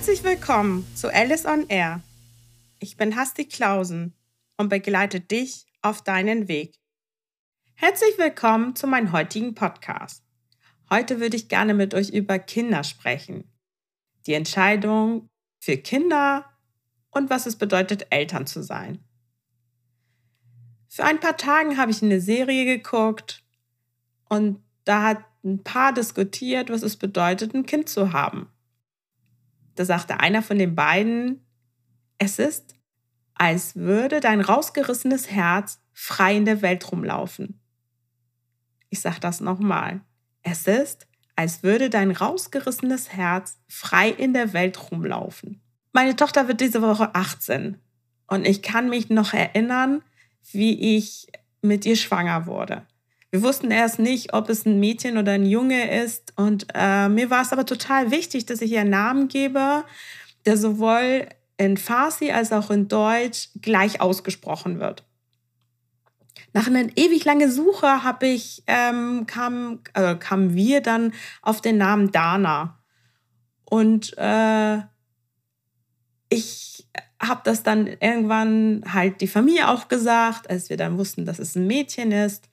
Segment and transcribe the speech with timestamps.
[0.00, 2.00] Herzlich willkommen zu Alice on Air.
[2.78, 4.14] Ich bin Hasti Klausen
[4.56, 6.72] und begleite dich auf deinen Weg.
[7.74, 10.24] Herzlich willkommen zu meinem heutigen Podcast.
[10.88, 13.52] Heute würde ich gerne mit euch über Kinder sprechen.
[14.24, 16.46] Die Entscheidung für Kinder
[17.10, 19.04] und was es bedeutet, Eltern zu sein.
[20.88, 23.44] Für ein paar Tagen habe ich eine Serie geguckt
[24.30, 28.50] und da hat ein Paar diskutiert, was es bedeutet, ein Kind zu haben.
[29.80, 31.40] Da sagte einer von den beiden,
[32.18, 32.74] es ist,
[33.32, 37.62] als würde dein rausgerissenes Herz frei in der Welt rumlaufen.
[38.90, 40.02] Ich sage das nochmal.
[40.42, 45.62] Es ist, als würde dein rausgerissenes Herz frei in der Welt rumlaufen.
[45.92, 47.80] Meine Tochter wird diese Woche 18
[48.26, 50.02] und ich kann mich noch erinnern,
[50.52, 51.26] wie ich
[51.62, 52.86] mit ihr schwanger wurde.
[53.30, 56.32] Wir wussten erst nicht, ob es ein Mädchen oder ein Junge ist.
[56.36, 59.84] Und äh, mir war es aber total wichtig, dass ich ihr einen Namen gebe,
[60.46, 65.04] der sowohl in Farsi als auch in Deutsch gleich ausgesprochen wird.
[66.52, 71.12] Nach einer ewig langen Suche habe ich, ähm, kam, äh, kamen wir dann
[71.42, 72.80] auf den Namen Dana.
[73.64, 74.78] Und äh,
[76.28, 76.88] ich
[77.20, 81.54] habe das dann irgendwann halt die Familie auch gesagt, als wir dann wussten, dass es
[81.54, 82.49] ein Mädchen ist.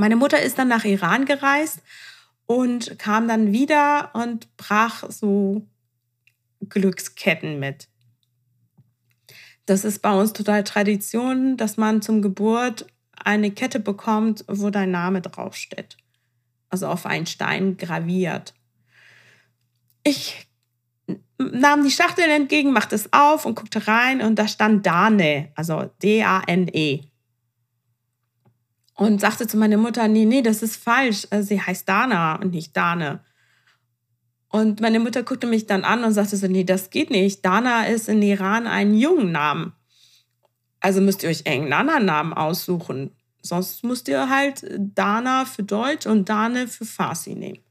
[0.00, 1.82] Meine Mutter ist dann nach Iran gereist
[2.46, 5.66] und kam dann wieder und brach so
[6.68, 7.88] Glücksketten mit.
[9.66, 14.92] Das ist bei uns total Tradition, dass man zum Geburt eine Kette bekommt, wo dein
[14.92, 15.96] Name draufsteht.
[16.70, 18.54] Also auf einen Stein graviert.
[20.04, 20.48] Ich
[21.38, 25.90] nahm die Schachtel entgegen, machte es auf und guckte rein und da stand Dane, also
[26.00, 27.08] D-A-N-E
[28.98, 31.28] und sagte zu meiner Mutter, nee, nee, das ist falsch.
[31.30, 33.20] Also sie heißt Dana und nicht Dane.
[34.48, 37.44] Und meine Mutter guckte mich dann an und sagte so, nee, das geht nicht.
[37.44, 39.72] Dana ist in Iran ein jungen Namen.
[40.80, 43.12] Also müsst ihr euch irgendeinen anderen Namen aussuchen.
[43.40, 47.67] Sonst müsst ihr halt Dana für Deutsch und Dane für Farsi nehmen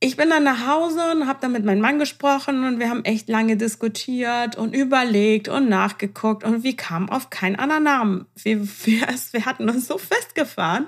[0.00, 3.04] ich bin dann nach Hause und habe dann mit meinem Mann gesprochen und wir haben
[3.04, 8.26] echt lange diskutiert und überlegt und nachgeguckt und wir kamen auf keinen anderen Namen.
[8.36, 10.86] Wir, wir, wir hatten uns so festgefahren.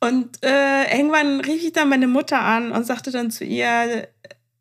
[0.00, 4.08] Und äh, irgendwann rief ich dann meine Mutter an und sagte dann zu ihr,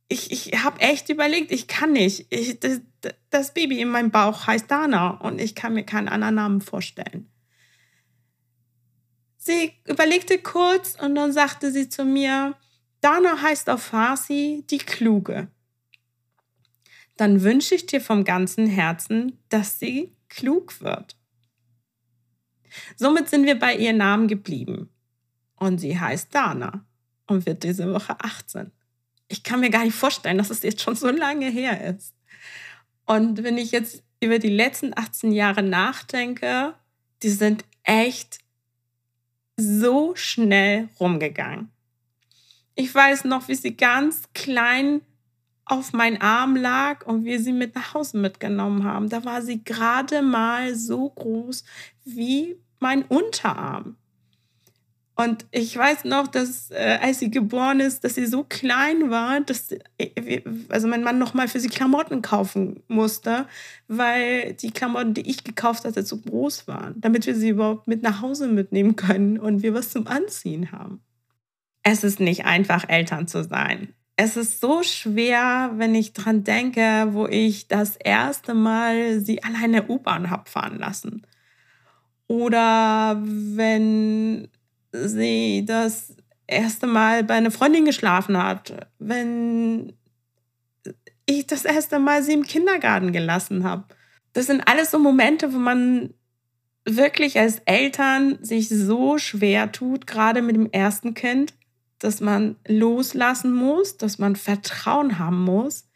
[0.07, 2.27] ich, ich habe echt überlegt, ich kann nicht.
[2.29, 2.81] Ich, das,
[3.29, 7.29] das Baby in meinem Bauch heißt Dana und ich kann mir keinen anderen Namen vorstellen.
[9.37, 12.55] Sie überlegte kurz und dann sagte sie zu mir,
[13.03, 15.49] Dana heißt auf Farsi die Kluge.
[17.17, 21.17] Dann wünsche ich dir vom ganzen Herzen, dass sie klug wird.
[22.95, 24.89] Somit sind wir bei ihrem Namen geblieben.
[25.55, 26.85] Und sie heißt Dana
[27.27, 28.71] und wird diese Woche 18.
[29.27, 32.15] Ich kann mir gar nicht vorstellen, dass es jetzt schon so lange her ist.
[33.05, 36.73] Und wenn ich jetzt über die letzten 18 Jahre nachdenke,
[37.21, 38.39] die sind echt
[39.57, 41.72] so schnell rumgegangen.
[42.75, 45.01] Ich weiß noch, wie sie ganz klein
[45.65, 49.09] auf meinen Arm lag und wir sie mit nach Hause mitgenommen haben.
[49.09, 51.63] Da war sie gerade mal so groß
[52.03, 53.95] wie mein Unterarm.
[55.15, 59.41] Und ich weiß noch, dass äh, als sie geboren ist, dass sie so klein war,
[59.41, 63.45] dass äh, also mein Mann noch mal für sie Klamotten kaufen musste,
[63.87, 68.01] weil die Klamotten, die ich gekauft hatte, zu groß waren, damit wir sie überhaupt mit
[68.01, 71.03] nach Hause mitnehmen können und wir was zum Anziehen haben
[71.83, 73.93] es ist nicht einfach, Eltern zu sein.
[74.15, 79.87] Es ist so schwer, wenn ich dran denke, wo ich das erste Mal sie alleine
[79.89, 81.25] U-Bahn habe fahren lassen.
[82.27, 84.47] Oder wenn
[84.91, 86.15] sie das
[86.47, 88.87] erste Mal bei einer Freundin geschlafen hat.
[88.99, 89.93] Wenn
[91.25, 93.85] ich das erste Mal sie im Kindergarten gelassen habe.
[94.33, 96.13] Das sind alles so Momente, wo man
[96.85, 101.53] wirklich als Eltern sich so schwer tut, gerade mit dem ersten Kind
[102.03, 105.89] dass man loslassen muss, dass man Vertrauen haben muss,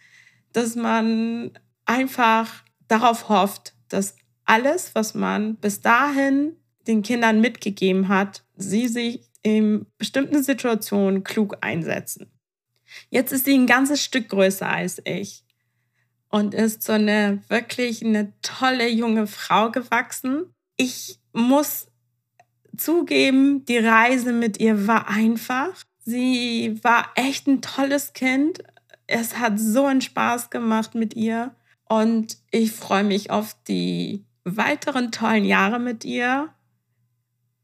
[0.54, 1.52] dass man
[1.86, 4.16] einfach darauf hofft, dass
[4.46, 6.56] alles, was man bis dahin
[6.88, 12.32] den Kindern mitgegeben hat, sie sich in bestimmten Situationen klug einsetzen.
[13.10, 15.44] Jetzt ist sie ein ganzes Stück größer als ich
[16.30, 20.54] und ist so eine wirklich eine tolle junge Frau gewachsen.
[20.78, 21.88] Ich muss
[22.78, 25.84] zugeben, die Reise mit ihr war einfach.
[26.08, 28.64] Sie war echt ein tolles Kind.
[29.08, 31.54] Es hat so einen Spaß gemacht mit ihr.
[31.84, 36.48] Und ich freue mich auf die weiteren tollen Jahre mit ihr.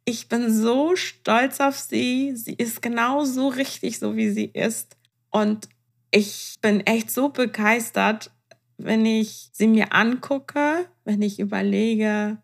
[0.04, 2.36] Ich bin so stolz auf sie.
[2.36, 4.98] Sie ist genau so richtig, so wie sie ist.
[5.32, 5.70] Und
[6.12, 8.30] ich bin echt so begeistert,
[8.78, 12.40] wenn ich sie mir angucke, wenn ich überlege,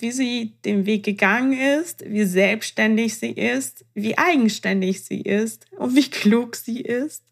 [0.00, 5.94] wie sie den Weg gegangen ist, wie selbstständig sie ist, wie eigenständig sie ist und
[5.94, 7.24] wie klug sie ist.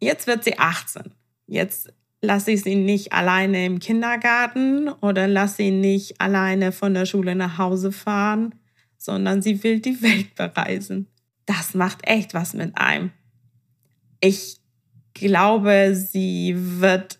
[0.00, 1.14] Jetzt wird sie 18.
[1.46, 1.92] Jetzt
[2.22, 7.34] lasse ich sie nicht alleine im Kindergarten oder lasse sie nicht alleine von der Schule
[7.34, 8.54] nach Hause fahren,
[8.96, 11.08] sondern sie will die Welt bereisen.
[11.46, 13.10] Das macht echt was mit einem.
[14.20, 14.60] Ich
[15.14, 17.18] glaube, sie wird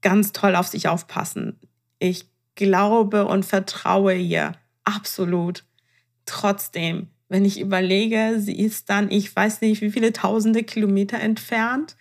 [0.00, 1.58] ganz toll auf sich aufpassen.
[1.98, 4.52] Ich glaube und vertraue ihr
[4.84, 5.64] absolut.
[6.26, 11.96] Trotzdem, wenn ich überlege, sie ist dann, ich weiß nicht, wie viele tausende Kilometer entfernt.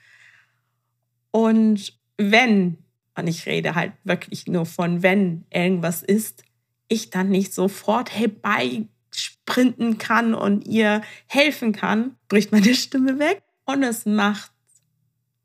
[1.32, 2.78] Und wenn,
[3.16, 6.44] und ich rede halt wirklich nur von wenn irgendwas ist,
[6.88, 13.84] ich dann nicht sofort herbeisprinten kann und ihr helfen kann, bricht meine Stimme weg und
[13.84, 14.52] es macht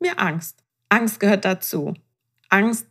[0.00, 0.62] mir Angst.
[0.88, 1.94] Angst gehört dazu.
[2.49, 2.87] Angst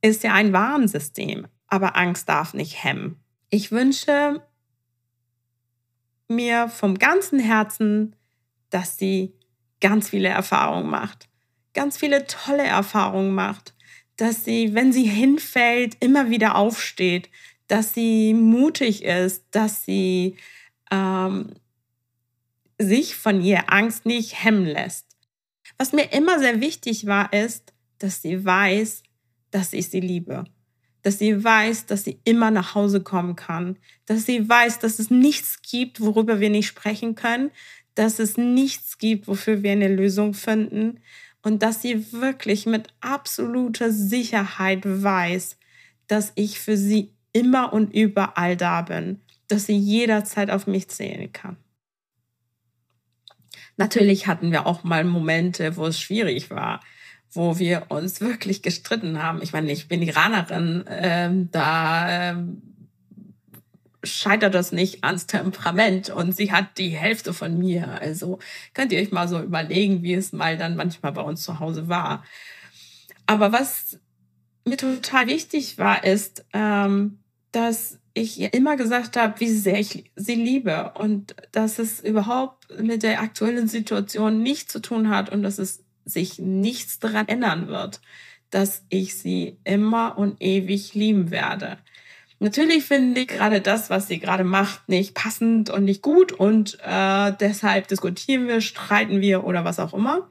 [0.00, 3.20] ist ja ein Warnsystem, aber Angst darf nicht hemmen.
[3.50, 4.42] Ich wünsche
[6.28, 8.14] mir vom ganzen Herzen,
[8.70, 9.32] dass sie
[9.80, 11.28] ganz viele Erfahrungen macht,
[11.74, 13.74] ganz viele tolle Erfahrungen macht,
[14.16, 17.30] dass sie, wenn sie hinfällt, immer wieder aufsteht,
[17.68, 20.36] dass sie mutig ist, dass sie
[20.90, 21.54] ähm,
[22.78, 25.06] sich von ihr Angst nicht hemmen lässt.
[25.76, 29.02] Was mir immer sehr wichtig war, ist, dass sie weiß,
[29.50, 30.44] dass ich sie liebe.
[31.02, 33.78] Dass sie weiß, dass sie immer nach Hause kommen kann.
[34.06, 37.50] Dass sie weiß, dass es nichts gibt, worüber wir nicht sprechen können.
[37.94, 41.00] Dass es nichts gibt, wofür wir eine Lösung finden.
[41.42, 45.56] Und dass sie wirklich mit absoluter Sicherheit weiß,
[46.08, 49.20] dass ich für sie immer und überall da bin.
[49.46, 51.56] Dass sie jederzeit auf mich zählen kann.
[53.76, 56.80] Natürlich hatten wir auch mal Momente, wo es schwierig war
[57.32, 59.42] wo wir uns wirklich gestritten haben.
[59.42, 62.62] Ich meine, ich bin Iranerin, ähm, da ähm,
[64.04, 68.00] scheitert das nicht ans Temperament und sie hat die Hälfte von mir.
[68.00, 68.38] Also
[68.74, 71.88] könnt ihr euch mal so überlegen, wie es mal dann manchmal bei uns zu Hause
[71.88, 72.24] war.
[73.26, 73.98] Aber was
[74.64, 77.18] mir total wichtig war, ist, ähm,
[77.52, 82.80] dass ich ihr immer gesagt habe, wie sehr ich sie liebe und dass es überhaupt
[82.80, 87.68] mit der aktuellen Situation nichts zu tun hat und dass es sich nichts daran ändern
[87.68, 88.00] wird,
[88.50, 91.78] dass ich sie immer und ewig lieben werde.
[92.40, 96.78] Natürlich finde ich gerade das, was sie gerade macht, nicht passend und nicht gut und
[96.84, 100.28] äh, deshalb diskutieren wir, streiten wir oder was auch immer.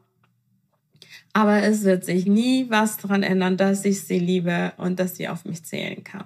[1.33, 5.27] Aber es wird sich nie was daran ändern, dass ich sie liebe und dass sie
[5.27, 6.23] auf mich zählen kann.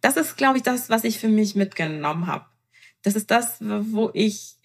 [0.00, 2.44] Das ist, glaube ich, das, was ich für mich mitgenommen habe
[3.02, 4.56] das ist das, wo ich,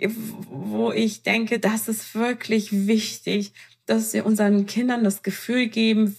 [0.50, 3.54] wo ich denke, das ist wirklich wichtig,
[3.86, 6.16] dass wir unseren Kindern das Gefühl geben,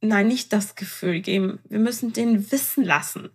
[0.00, 3.30] nein, nicht das Gefühl geben, wir müssen denen wissen lassen,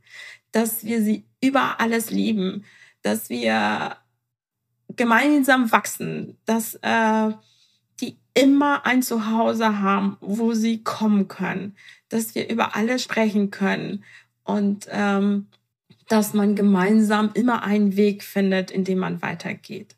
[0.51, 2.65] dass wir sie über alles lieben,
[3.01, 3.97] dass wir
[4.95, 7.31] gemeinsam wachsen, dass äh,
[7.99, 11.75] die immer ein Zuhause haben, wo sie kommen können,
[12.09, 14.03] dass wir über alles sprechen können.
[14.43, 15.47] Und ähm,
[16.07, 19.95] dass man gemeinsam immer einen Weg findet, in dem man weitergeht.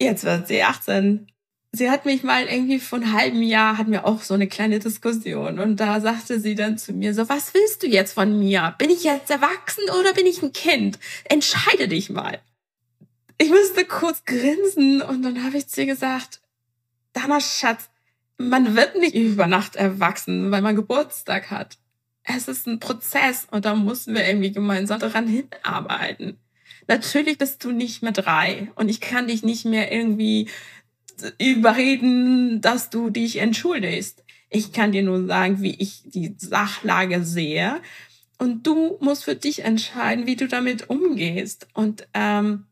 [0.00, 1.26] Jetzt wird sie 18.
[1.72, 4.80] Sie hat mich mal irgendwie vor einem halben Jahr, hatten wir auch so eine kleine
[4.80, 8.74] Diskussion und da sagte sie dann zu mir so, was willst du jetzt von mir?
[8.78, 10.98] Bin ich jetzt erwachsen oder bin ich ein Kind?
[11.24, 12.40] Entscheide dich mal.
[13.38, 16.40] Ich musste kurz grinsen und dann habe ich zu ihr gesagt,
[17.12, 17.88] Dana Schatz,
[18.36, 21.78] man wird nicht über Nacht erwachsen, weil man Geburtstag hat
[22.36, 26.38] es ist ein Prozess und da müssen wir irgendwie gemeinsam daran hinarbeiten.
[26.86, 30.48] Natürlich bist du nicht mehr drei und ich kann dich nicht mehr irgendwie
[31.38, 34.24] überreden, dass du dich entschuldigst.
[34.48, 37.80] Ich kann dir nur sagen, wie ich die Sachlage sehe
[38.38, 41.68] und du musst für dich entscheiden, wie du damit umgehst.
[41.74, 42.64] Und ähm,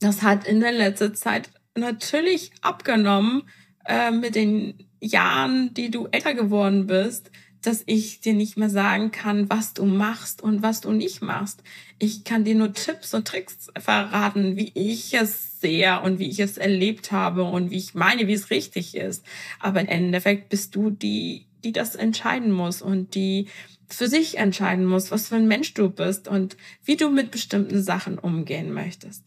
[0.00, 3.42] das hat in der letzten Zeit natürlich abgenommen
[3.86, 7.30] äh, mit den Jahren, die du älter geworden bist
[7.66, 11.64] dass ich dir nicht mehr sagen kann, was du machst und was du nicht machst.
[11.98, 16.38] Ich kann dir nur Tipps und Tricks verraten, wie ich es sehe und wie ich
[16.38, 19.24] es erlebt habe und wie ich meine, wie es richtig ist.
[19.58, 23.48] Aber im Endeffekt bist du die, die das entscheiden muss und die
[23.88, 27.82] für sich entscheiden muss, was für ein Mensch du bist und wie du mit bestimmten
[27.82, 29.24] Sachen umgehen möchtest.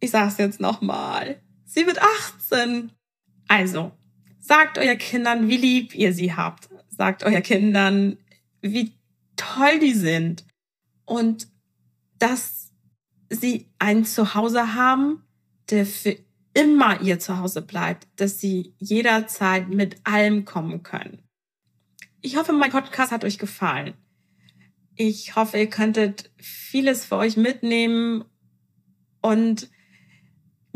[0.00, 1.40] Ich sag's jetzt nochmal.
[1.64, 2.90] Sie wird 18.
[3.46, 3.92] Also,
[4.40, 8.18] sagt euer Kindern, wie lieb ihr sie habt sagt euer Kindern,
[8.60, 8.92] wie
[9.36, 10.44] toll die sind
[11.04, 11.48] und
[12.18, 12.72] dass
[13.28, 15.22] sie ein Zuhause haben,
[15.70, 16.16] der für
[16.54, 21.22] immer ihr Zuhause bleibt, dass sie jederzeit mit allem kommen können.
[22.22, 23.94] Ich hoffe, mein Podcast hat euch gefallen.
[24.94, 28.24] Ich hoffe, ihr könntet vieles für euch mitnehmen
[29.20, 29.68] und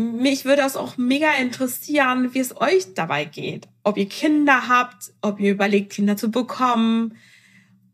[0.00, 3.68] mich würde es auch mega interessieren, wie es euch dabei geht.
[3.84, 7.16] Ob ihr Kinder habt, ob ihr überlegt, Kinder zu bekommen.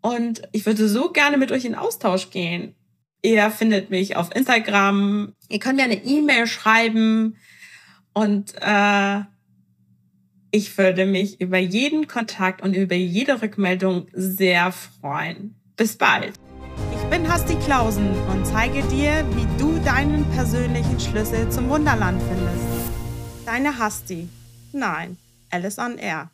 [0.01, 2.75] Und ich würde so gerne mit euch in Austausch gehen.
[3.23, 5.35] Ihr findet mich auf Instagram.
[5.49, 7.37] Ihr könnt mir eine E-Mail schreiben.
[8.13, 9.21] Und äh,
[10.53, 15.57] ich würde mich über jeden Kontakt und über jede Rückmeldung sehr freuen.
[15.77, 16.35] Bis bald.
[17.11, 22.91] Bin Hasti Klausen und zeige dir, wie du deinen persönlichen Schlüssel zum Wunderland findest.
[23.47, 24.29] Deine Hasti.
[24.73, 25.17] Nein,
[25.51, 26.31] Alice on Air.